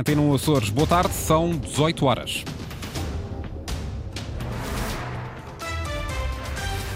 [0.00, 2.44] Antena 1 Açores, boa tarde, são 18 horas.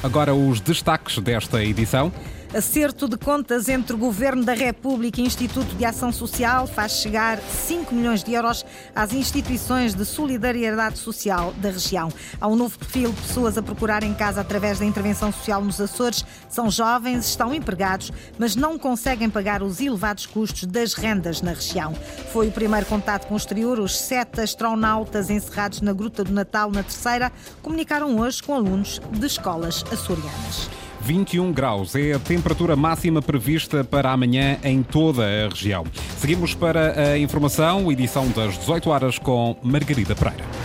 [0.00, 2.12] Agora os destaques desta edição.
[2.54, 7.38] Acerto de contas entre o Governo da República e Instituto de Ação Social faz chegar
[7.40, 8.62] 5 milhões de euros
[8.94, 12.12] às instituições de solidariedade social da região.
[12.38, 15.80] Há um novo perfil de pessoas a procurar em casa através da intervenção social nos
[15.80, 16.26] Açores.
[16.50, 21.94] São jovens, estão empregados, mas não conseguem pagar os elevados custos das rendas na região.
[22.34, 23.80] Foi o primeiro contato com o exterior.
[23.80, 29.26] Os sete astronautas encerrados na Gruta do Natal, na Terceira, comunicaram hoje com alunos de
[29.26, 30.81] escolas açorianas.
[31.02, 35.84] 21 graus é a temperatura máxima prevista para amanhã em toda a região.
[36.16, 40.61] Seguimos para a informação, edição das 18 horas com Margarida Pereira.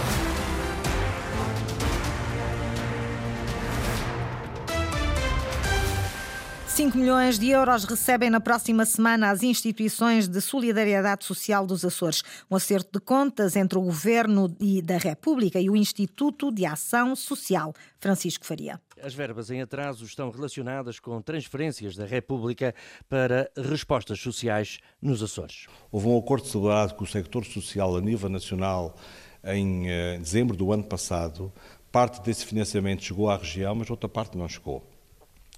[6.78, 12.22] 5 milhões de euros recebem na próxima semana as instituições de solidariedade social dos Açores.
[12.52, 14.48] Um acerto de contas entre o Governo
[14.84, 17.74] da República e o Instituto de Ação Social.
[18.00, 18.80] Francisco Faria.
[19.02, 22.76] As verbas em atraso estão relacionadas com transferências da República
[23.10, 25.66] para respostas sociais nos Açores.
[25.92, 28.96] Houve um acordo celebrado com o sector social a nível nacional
[29.44, 31.52] em eh, dezembro do ano passado.
[31.92, 34.97] Parte desse financiamento chegou à região, mas outra parte não chegou.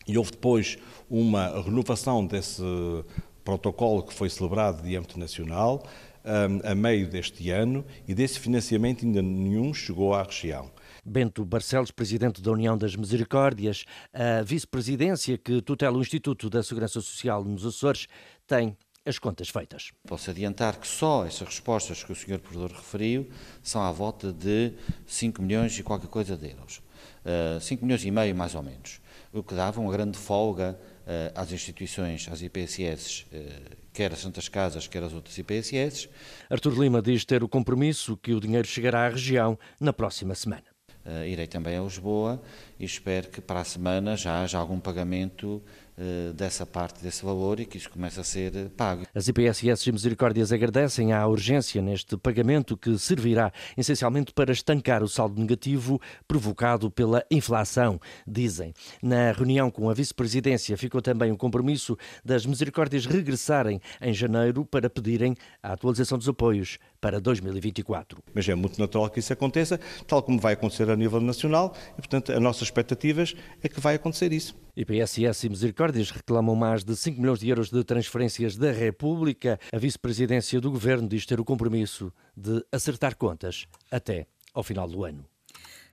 [0.09, 0.75] E houve depois
[1.07, 2.63] uma renovação desse
[3.43, 5.83] protocolo que foi celebrado de âmbito nacional
[6.25, 10.71] um, a meio deste ano e desse financiamento ainda nenhum chegou à região.
[11.05, 16.99] Bento Barcelos, presidente da União das Misericórdias, a vice-presidência que tutela o Instituto da Segurança
[17.01, 18.07] Social nos Açores,
[18.47, 19.91] tem as contas feitas.
[20.07, 22.39] Posso adiantar que só essas respostas que o Sr.
[22.39, 23.29] Provedor referiu
[23.61, 24.73] são à volta de
[25.05, 26.77] 5 milhões e qualquer coisa de euros.
[27.23, 28.99] Uh, ah, 5 milhões e meio, mais ou menos
[29.31, 34.19] o que dava uma grande folga uh, às instituições, às IPSS, uh, eh, quer as
[34.19, 36.09] Santas Casas, quer as outras IPSS.
[36.49, 40.63] Artur Lima diz ter o compromisso que o dinheiro chegará à região na próxima semana.
[41.05, 42.41] Uh, irei também a Lisboa
[42.79, 45.63] e espero que para a semana já haja algum pagamento
[46.33, 49.05] dessa parte desse valor e que isso comece a ser pago.
[49.13, 55.07] As IPSS e Misericórdias agradecem à urgência neste pagamento que servirá essencialmente para estancar o
[55.07, 58.73] saldo negativo provocado pela inflação, dizem.
[59.01, 64.89] Na reunião com a vice-presidência ficou também o compromisso das Misericórdias regressarem em janeiro para
[64.89, 68.21] pedirem a atualização dos apoios para 2024.
[68.33, 72.01] Mas é muito natural que isso aconteça, tal como vai acontecer a nível nacional, e
[72.01, 74.55] portanto as nossas expectativas é que vai acontecer isso.
[74.79, 79.59] IPSS e Misericórdias reclamam mais de 5 milhões de euros de transferências da República.
[79.73, 85.03] A vice-presidência do governo diz ter o compromisso de acertar contas até ao final do
[85.03, 85.25] ano.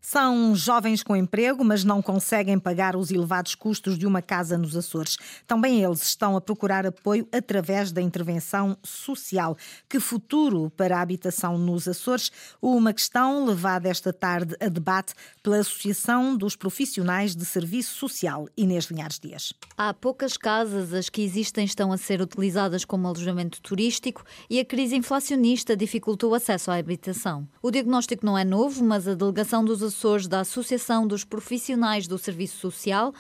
[0.08, 4.76] São jovens com emprego, mas não conseguem pagar os elevados custos de uma casa nos
[4.76, 5.16] Açores.
[5.48, 9.56] Também eles estão a procurar apoio através da intervenção social.
[9.88, 12.30] Que futuro para a habitação nos Açores?
[12.62, 15.12] Uma questão levada esta tarde a debate
[15.42, 19.52] pela Associação dos Profissionais de Serviço Social, Inês Linhares Dias.
[19.76, 24.64] Há poucas casas, as que existem estão a ser utilizadas como alojamento turístico e a
[24.64, 27.48] crise inflacionista dificultou o acesso à habitação.
[27.60, 32.06] O diagnóstico não é novo, mas a delegação dos Açores Açores da Associação dos Profissionais
[32.06, 33.14] do Serviço Social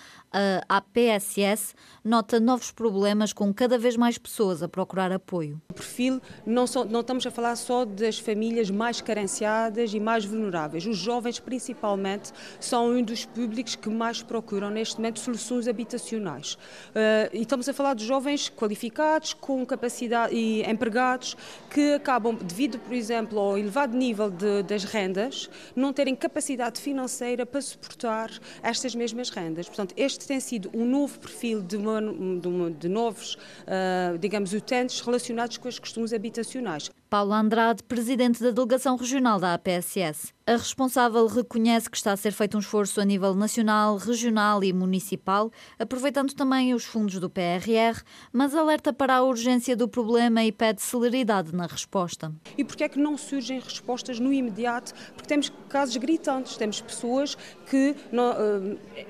[0.68, 5.60] a APSS nota novos problemas com cada vez mais pessoas a procurar apoio.
[5.70, 10.24] O perfil, não, só, não estamos a falar só das famílias mais carenciadas e mais
[10.24, 10.84] vulneráveis.
[10.84, 16.54] Os jovens, principalmente, são um dos públicos que mais procuram neste momento soluções habitacionais.
[16.54, 21.34] Uh, e estamos a falar de jovens qualificados, com capacidade e empregados,
[21.70, 27.46] que acabam, devido, por exemplo, ao elevado nível de, das rendas, não terem capacidade financeira
[27.46, 28.30] para suportar
[28.62, 29.66] estas mesmas rendas.
[29.66, 34.52] Portanto, este tem sido um novo perfil de, uma, de, uma, de novos, uh, digamos,
[34.52, 36.90] utentes relacionados com os costumes habitacionais.
[37.08, 40.35] Paulo Andrade, presidente da delegação regional da APSS.
[40.48, 44.72] A responsável reconhece que está a ser feito um esforço a nível nacional, regional e
[44.72, 48.00] municipal, aproveitando também os fundos do PRR,
[48.32, 52.32] mas alerta para a urgência do problema e pede celeridade na resposta.
[52.56, 54.94] E porquê é que não surgem respostas no imediato?
[55.14, 57.36] Porque temos casos gritantes, temos pessoas
[57.68, 57.96] que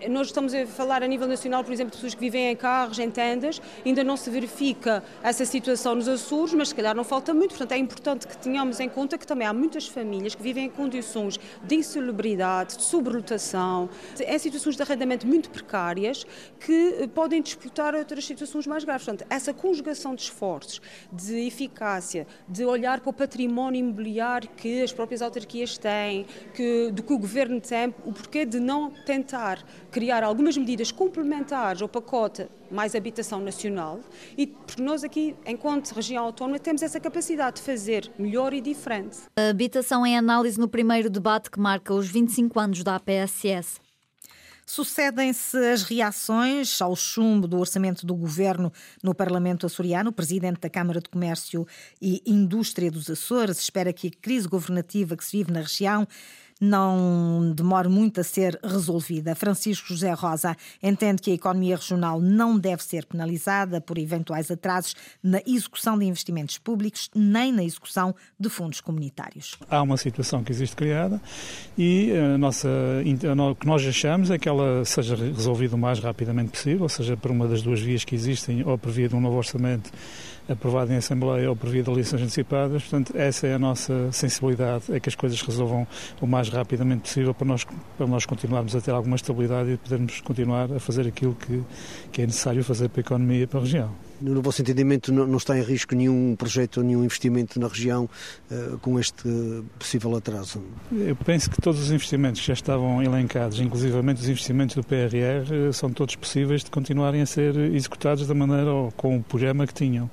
[0.01, 2.57] eh, nós estamos a falar a nível nacional, por exemplo, de pessoas que vivem em
[2.57, 7.05] carros, em tendas, ainda não se verifica essa situação nos Açores, mas se calhar não
[7.05, 10.43] falta muito, portanto é importante que tenhamos em conta que também há muitas famílias que
[10.43, 13.89] vivem em condições situações de insalubridade, de sobrelotação,
[14.27, 16.25] em situações de arrendamento muito precárias
[16.61, 19.05] que eh, podem disputar outras situações mais graves.
[19.05, 20.81] Portanto, essa conjugação de esforços,
[21.13, 27.03] de eficácia, de olhar para o património imobiliário que as próprias autarquias têm, que, do
[27.03, 32.49] que o governo tem, o porquê de não tentar criar algumas medidas complementares ao pacote
[32.71, 34.01] mais habitação nacional
[34.37, 39.19] e porque nós aqui, enquanto região autónoma, temos essa capacidade de fazer melhor e diferente.
[39.39, 43.81] A habitação em análise no primeiro debate que marca os 25 anos da APSS.
[44.69, 50.11] Sucedem-se as reações ao chumbo do orçamento do governo no Parlamento açoriano.
[50.11, 51.65] O presidente da Câmara de Comércio
[52.03, 56.05] e Indústria dos Açores espera que a crise governativa que se vive na região
[56.61, 59.35] não demore muito a ser resolvida.
[59.35, 64.95] Francisco José Rosa entende que a economia regional não deve ser penalizada por eventuais atrasos
[65.23, 69.57] na execução de investimentos públicos nem na execução de fundos comunitários.
[69.69, 71.21] Há uma situação que existe criada
[71.77, 72.69] e a eh, nossa,
[73.51, 77.31] o que nós achamos é que ela seja resolvida o mais rapidamente possível, seja por
[77.31, 79.91] uma das duas vias que existem ou por via de um novo orçamento
[80.49, 82.83] aprovado em Assembleia ou por via de eleições antecipadas.
[82.83, 85.87] Portanto, essa é a nossa sensibilidade, é que as coisas resolvam
[86.21, 87.67] o mais rapidamente possível para nós,
[87.97, 91.63] para nós continuarmos a ter alguma estabilidade e podermos continuar a fazer aquilo que,
[92.13, 94.06] que é necessário fazer para a economia e para a região.
[94.21, 98.09] No vosso entendimento, não está em risco nenhum projeto nenhum investimento na região
[98.51, 99.29] uh, com este
[99.79, 100.63] possível atraso?
[100.93, 105.73] Eu penso que todos os investimentos que já estavam elencados, inclusivamente os investimentos do PRR,
[105.73, 109.75] são todos possíveis de continuarem a ser executados da maneira ou com o programa que
[109.75, 110.11] tinham.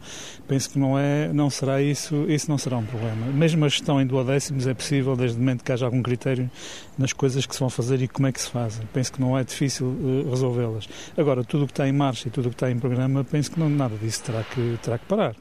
[0.48, 3.28] Penso que não, é, não será isso, isso não será um problema.
[3.28, 6.50] Mesmo a gestão em duodécimos é possível, desde o momento que haja algum critério
[6.98, 8.86] nas coisas que se vão fazer e como é que se fazem.
[8.94, 10.88] Penso que não é difícil uh, resolvê-las.
[11.18, 13.52] Agora, tudo o que está em marcha e tudo o que está em programa, penso
[13.52, 15.36] que não nada nada disso terá que, terá que parar.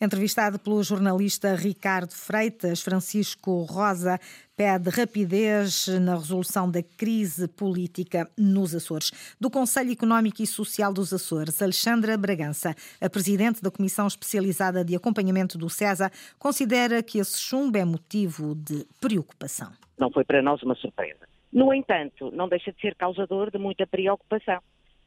[0.00, 4.18] Entrevistado pelo jornalista Ricardo Freitas, Francisco Rosa
[4.56, 9.36] pede rapidez na resolução da crise política nos Açores.
[9.40, 14.96] Do Conselho Económico e Social dos Açores, Alexandra Bragança, a presidente da Comissão Especializada de
[14.96, 19.70] Acompanhamento do CESA, considera que esse chumbo é motivo de preocupação.
[19.98, 21.28] Não foi para nós uma surpresa.
[21.52, 24.60] No entanto, não deixa de ser causador de muita preocupação,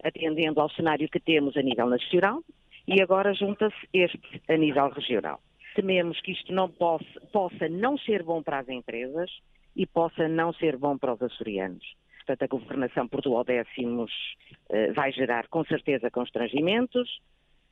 [0.04, 2.42] atendendo ao cenário que temos a nível nacional,
[2.88, 5.42] e agora junta-se este a nível regional.
[5.76, 9.32] Tememos que isto não possa, possa não ser bom para as empresas
[9.76, 11.96] e possa não ser bom para os açorianos.
[12.18, 14.12] Portanto, a governação por duodécimos
[14.70, 17.22] uh, vai gerar com certeza constrangimentos.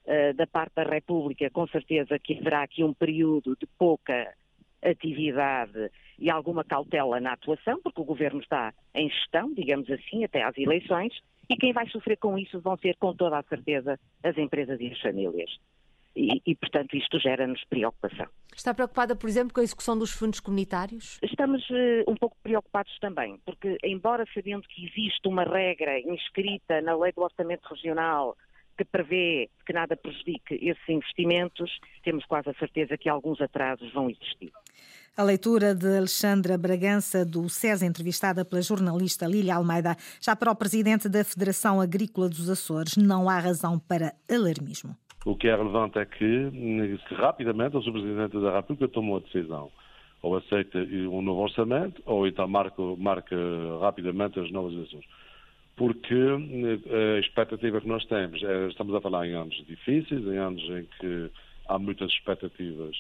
[0.06, 4.34] Uh, da parte da República, com certeza que haverá aqui um período de pouca
[4.82, 10.42] atividade e alguma cautela na atuação, porque o governo está em gestão, digamos assim, até
[10.42, 11.14] às eleições,
[11.50, 14.88] e quem vai sofrer com isso vão ser, com toda a certeza, as empresas e
[14.88, 15.50] as famílias.
[16.16, 18.28] E, e, portanto, isto gera-nos preocupação.
[18.56, 21.18] Está preocupada, por exemplo, com a execução dos fundos comunitários?
[21.24, 26.96] Estamos uh, um pouco preocupados também, porque, embora sabendo que existe uma regra inscrita na
[26.96, 28.36] Lei do Orçamento Regional
[28.80, 31.70] que prevê que nada prejudique esses investimentos,
[32.02, 34.54] temos quase a certeza que alguns atrasos vão existir.
[35.18, 39.98] A leitura de Alexandra Bragança, do SES, entrevistada pela jornalista Lília Almeida.
[40.22, 44.96] Já para o presidente da Federação Agrícola dos Açores, não há razão para alarmismo.
[45.26, 46.52] O que é relevante é que,
[47.10, 47.92] que rapidamente o Sr.
[47.92, 49.70] Presidente da República tomou a decisão.
[50.22, 53.36] Ou aceita um novo orçamento, ou então marca, marca
[53.82, 55.04] rapidamente as novas eleições.
[55.80, 60.38] Porque eh, a expectativa que nós temos, é, estamos a falar em anos difíceis, em
[60.38, 61.32] anos em que
[61.70, 62.94] há muitas expectativas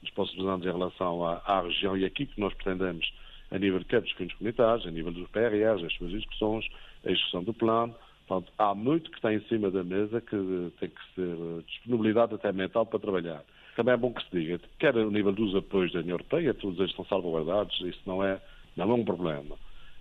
[0.00, 3.12] nos próximos anos em relação à, à região e aqui que nós pretendemos,
[3.50, 6.66] a nível de dos fundos comunitários, a nível dos PRRs, as suas discussões,
[7.04, 7.94] a execução do plano.
[8.26, 11.36] Portanto, há muito que está em cima da mesa que tem que ser
[11.66, 13.44] disponibilidade até mental para trabalhar.
[13.76, 16.78] Também é bom que se diga, quer a nível dos apoios da União Europeia, todos
[16.78, 18.40] eles estão salvaguardados, isso não é,
[18.74, 19.54] não é um problema.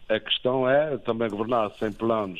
[0.10, 2.39] A questão é também governar sem planos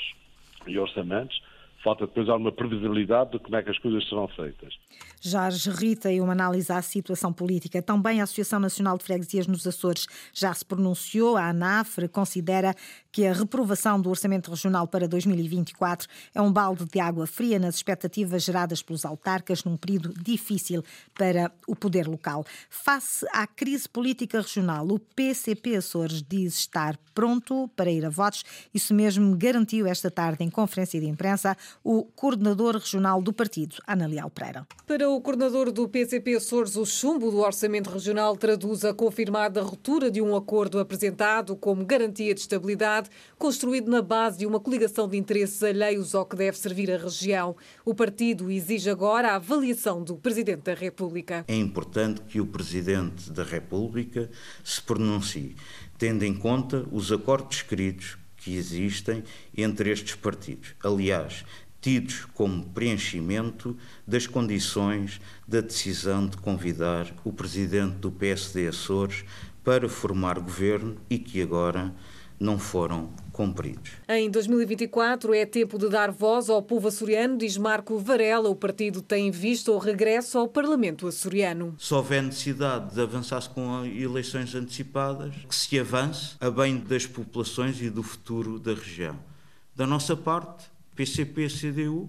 [0.68, 1.42] e orçamentos,
[1.84, 4.74] falta depois alguma previsibilidade de como é que as coisas serão feitas.
[5.20, 7.82] Jorge Rita e uma análise à situação política.
[7.82, 11.38] Também a Associação Nacional de Freguesias nos Açores já se pronunciou.
[11.38, 12.74] A ANAFRE considera
[13.12, 17.76] que a reprovação do Orçamento Regional para 2024 é um balde de água fria nas
[17.76, 20.84] expectativas geradas pelos autarcas num período difícil
[21.14, 22.44] para o poder local.
[22.70, 28.44] Face à crise política regional, o PCP Açores diz estar pronto para ir a votos.
[28.74, 34.08] Isso mesmo garantiu esta tarde em conferência de imprensa o coordenador regional do partido, Ana
[34.08, 34.68] Leal Pereira.
[34.86, 40.12] Para o coordenador do PCP Açores, o chumbo do Orçamento Regional traduz a confirmada ruptura
[40.12, 45.18] de um acordo apresentado como garantia de estabilidade, construído na base de uma coligação de
[45.18, 47.56] interesses alheios ao que deve servir a região.
[47.86, 51.46] O partido exige agora a avaliação do Presidente da República.
[51.48, 54.30] É importante que o Presidente da República
[54.64, 55.56] se pronuncie,
[55.98, 59.24] tendo em conta os acordos escritos que existem
[59.56, 60.74] entre estes partidos.
[60.84, 61.46] Aliás,
[61.80, 69.24] tidos como preenchimento das condições da decisão de convidar o presidente do PSD Açores
[69.64, 71.94] para formar governo e que agora
[72.40, 73.94] não foram cumpridos.
[74.08, 78.48] Em 2024 é tempo de dar voz ao povo açoriano, diz Marco Varela.
[78.50, 81.76] O partido tem visto o regresso ao Parlamento açoriano.
[81.80, 87.82] Se houver necessidade de avançar-se com eleições antecipadas, que se avance a bem das populações
[87.82, 89.18] e do futuro da região.
[89.76, 92.08] Da nossa parte, PCP-CDU,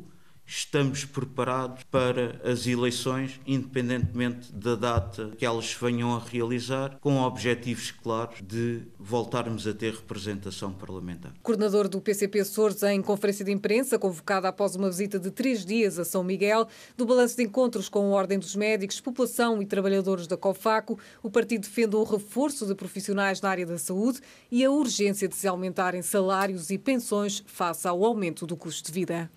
[0.54, 7.90] estamos preparados para as eleições, independentemente da data que elas venham a realizar, com objetivos
[7.90, 11.32] claros de voltarmos a ter representação parlamentar.
[11.42, 15.98] Coordenador do PCP Sores, em conferência de imprensa, convocada após uma visita de três dias
[15.98, 16.68] a São Miguel,
[16.98, 21.30] do balanço de encontros com a Ordem dos Médicos, população e trabalhadores da COFACO, o
[21.30, 25.48] partido defende o reforço de profissionais na área da saúde e a urgência de se
[25.48, 29.30] aumentarem salários e pensões face ao aumento do custo de vida.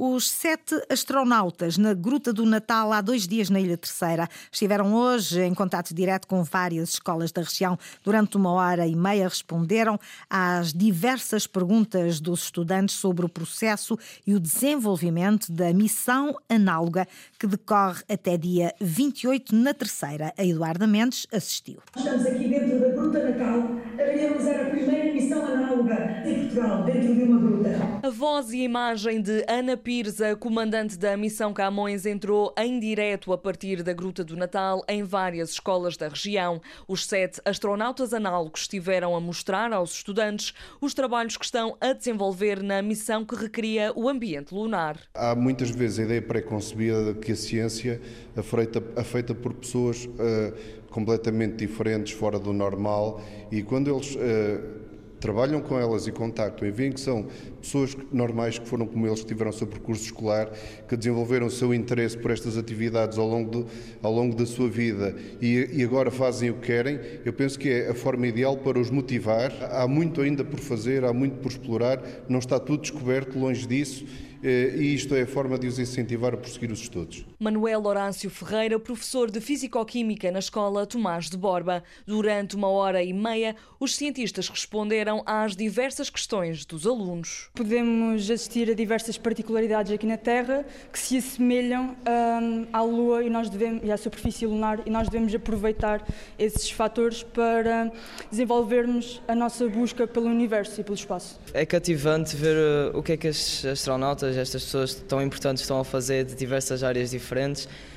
[0.00, 5.42] Os sete astronautas na Gruta do Natal há dois dias na Ilha Terceira estiveram hoje
[5.42, 7.76] em contato direto com várias escolas da região.
[8.04, 9.98] Durante uma hora e meia responderam
[10.30, 17.04] às diversas perguntas dos estudantes sobre o processo e o desenvolvimento da missão análoga
[17.36, 20.32] que decorre até dia 28 na Terceira.
[20.38, 21.78] A Eduarda Mendes assistiu.
[21.96, 23.87] Estamos aqui dentro da Gruta Natal
[24.18, 27.70] a realizar a primeira missão análoga em Portugal, dentro de uma gruta.
[28.02, 32.80] A voz e a imagem de Ana Pires, a comandante da Missão Camões, entrou em
[32.80, 36.60] direto a partir da Gruta do Natal em várias escolas da região.
[36.86, 42.62] Os sete astronautas análogos estiveram a mostrar aos estudantes os trabalhos que estão a desenvolver
[42.62, 44.98] na missão que recria o ambiente lunar.
[45.14, 48.00] Há muitas vezes a ideia pré-concebida de que a ciência
[48.36, 54.14] é feita, é feita por pessoas uh, completamente diferentes, fora do normal, e quando eles.
[54.14, 54.88] Uh,
[55.20, 57.26] trabalham com elas e contactam e veem que são
[57.60, 60.50] pessoas normais que foram como eles, que tiveram o seu percurso escolar,
[60.88, 63.66] que desenvolveram o seu interesse por estas atividades ao longo, do,
[64.02, 67.68] ao longo da sua vida e, e, agora fazem o que querem, eu penso que
[67.68, 69.52] é a forma ideal para os motivar.
[69.70, 74.04] Há muito ainda por fazer, há muito por explorar, não está tudo descoberto, longe disso
[74.42, 77.26] eh, e isto é a forma de os incentivar a prosseguir os estudos.
[77.40, 81.84] Manuel Horácio Ferreira, professor de Fisicoquímica na Escola Tomás de Borba.
[82.04, 87.48] Durante uma hora e meia, os cientistas responderam às diversas questões dos alunos.
[87.54, 91.94] Podemos assistir a diversas particularidades aqui na Terra que se assemelham
[92.42, 96.04] um, à Lua e, nós devemos, e à superfície lunar e nós devemos aproveitar
[96.36, 97.92] esses fatores para
[98.28, 101.38] desenvolvermos a nossa busca pelo universo e pelo espaço.
[101.54, 105.78] É cativante ver uh, o que é que as astronautas estas pessoas tão importantes estão
[105.78, 107.27] a fazer de diversas áreas diferentes,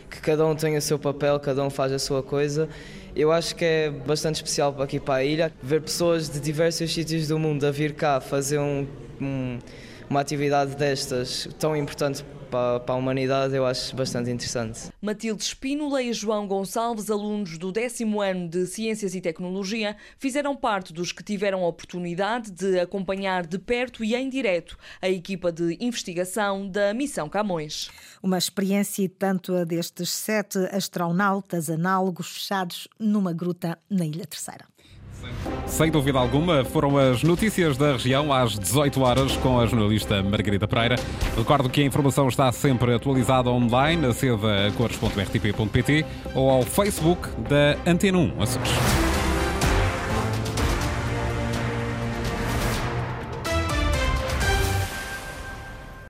[0.10, 2.68] que cada um tem o seu papel, cada um faz a sua coisa.
[3.16, 7.28] Eu acho que é bastante especial aqui para a ilha ver pessoas de diversos sítios
[7.28, 8.88] do mundo a vir cá fazer um,
[9.22, 9.60] um,
[10.12, 14.92] uma atividade destas tão importante para, a humanidade, eu acho bastante interessante.
[15.02, 20.92] Matilde Espínola e João Gonçalves, alunos do décimo ano de Ciências e Tecnologia, fizeram parte
[20.92, 25.78] dos que tiveram a oportunidade de acompanhar de perto e em direto a equipa de
[25.80, 27.90] investigação da Missão Camões.
[28.22, 34.66] Uma experiência tanto a destes sete astronautas análogos fechados numa gruta na Ilha Terceira.
[35.72, 40.68] Sem dúvida alguma, foram as notícias da região às 18 horas com a jornalista Margarida
[40.68, 40.96] Pereira.
[41.36, 47.78] Recordo que a informação está sempre atualizada online, aceda a cores.rtp.pt ou ao Facebook da
[47.90, 49.11] Antena 1 Açores.